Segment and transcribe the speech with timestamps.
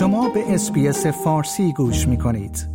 [0.00, 2.68] شما به SBS فارسی گوش می کنید.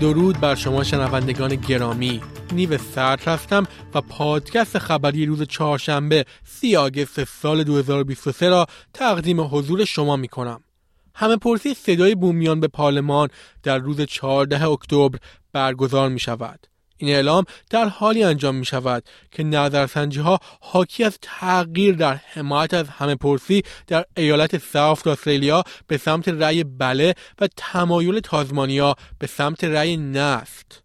[0.00, 2.20] درود بر شما شنوندگان گرامی
[2.52, 9.84] نیو سرد هستم و پادکست خبری روز چهارشنبه 30 August سال 2023 را تقدیم حضور
[9.84, 10.60] شما می کنم.
[11.14, 13.28] همه پرسی صدای بومیان به پارلمان
[13.62, 15.18] در روز 14 اکتبر
[15.52, 16.75] برگزار می شود.
[16.98, 22.74] این اعلام در حالی انجام می شود که نظرسنجی ها حاکی از تغییر در حمایت
[22.74, 29.26] از همه پرسی در ایالت ساوت استرالیا به سمت رأی بله و تمایل تازمانیا به
[29.26, 30.82] سمت رأی نست.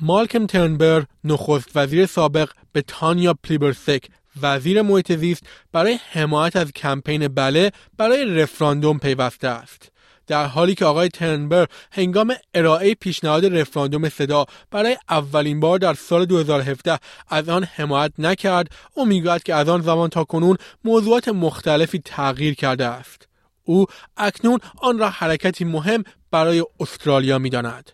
[0.00, 4.04] مالکم ترنبر نخست وزیر سابق به تانیا پلیبرسک
[4.42, 9.92] وزیر محیط زیست برای حمایت از کمپین بله برای رفراندوم پیوسته است.
[10.30, 16.24] در حالی که آقای ترنبر هنگام ارائه پیشنهاد رفراندوم صدا برای اولین بار در سال
[16.24, 21.98] 2017 از آن حمایت نکرد او می‌گوید که از آن زمان تا کنون موضوعات مختلفی
[22.04, 23.28] تغییر کرده است.
[23.64, 23.86] او
[24.16, 27.90] اکنون آن را حرکتی مهم برای استرالیا می‌داند.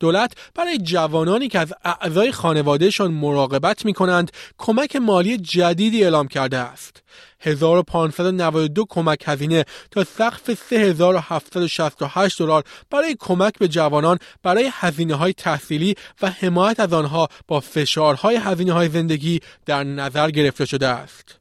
[0.00, 6.58] دولت برای جوانانی که از اعضای خانوادهشان مراقبت می کنند کمک مالی جدیدی اعلام کرده
[6.58, 7.02] است.
[7.40, 15.94] 1592 کمک هزینه تا سقف 3768 دلار برای کمک به جوانان برای هزینه های تحصیلی
[16.22, 21.39] و حمایت از آنها با فشارهای هزینه های زندگی در نظر گرفته شده است.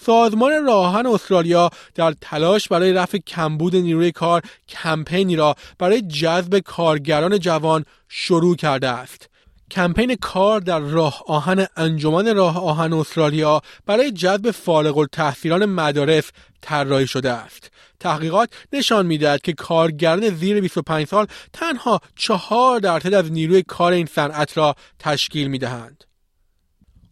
[0.00, 7.38] سازمان راهن استرالیا در تلاش برای رفع کمبود نیروی کار کمپینی را برای جذب کارگران
[7.38, 9.28] جوان شروع کرده است.
[9.70, 17.06] کمپین کار در راه آهن انجمن راه آهن استرالیا برای جذب فارغ التحصیلان مدارس طراحی
[17.06, 17.70] شده است.
[18.00, 24.06] تحقیقات نشان می‌دهد که کارگران زیر 25 سال تنها چهار درصد از نیروی کار این
[24.06, 26.04] صنعت را تشکیل می دهند.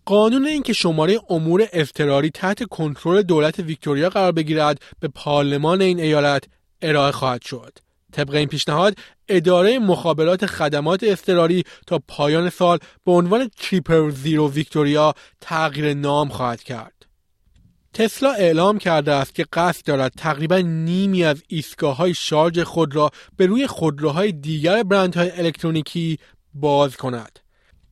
[0.06, 6.44] قانون اینکه شماره امور اضطراری تحت کنترل دولت ویکتوریا قرار بگیرد به پارلمان این ایالت
[6.82, 7.78] ارائه خواهد شد.
[8.12, 8.94] طبق این پیشنهاد
[9.28, 16.62] اداره مخابرات خدمات اضطراری تا پایان سال به عنوان تریپر زیرو ویکتوریا تغییر نام خواهد
[16.62, 17.06] کرد.
[17.94, 23.10] تسلا اعلام کرده است که قصد دارد تقریبا نیمی از ایستگاه های شارژ خود را
[23.36, 26.18] به روی خودروهای دیگر برندهای الکترونیکی
[26.54, 27.45] باز کند.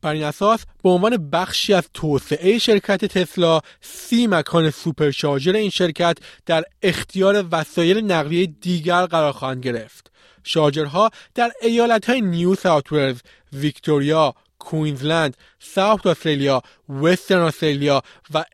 [0.05, 6.19] بر این اساس به عنوان بخشی از توسعه شرکت تسلا سی مکان سوپرشارژر این شرکت
[6.47, 10.11] در اختیار وسایل نقلیه دیگر قرار خواهند گرفت
[10.45, 13.21] شارژرها در ایالت های نیو ساوت ولز،
[13.53, 18.03] ویکتوریا، کوینزلند، ساوت استرالیا، وسترن استرالیا
[18.35, 18.45] و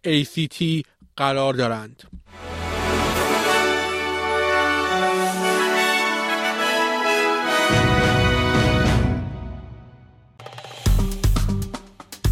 [0.50, 0.82] تی
[1.16, 2.02] قرار دارند.